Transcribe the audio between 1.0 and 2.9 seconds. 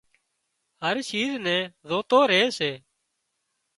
شيز نين زوتو ري سي